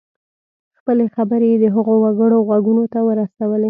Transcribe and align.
خپلې 0.79 1.05
خبرې 1.15 1.47
یې 1.51 1.57
د 1.63 1.65
هغو 1.75 1.93
وګړو 2.03 2.37
غوږونو 2.47 2.83
ته 2.93 2.99
ورسولې. 3.07 3.59